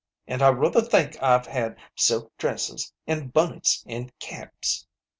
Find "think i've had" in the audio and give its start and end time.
0.81-1.77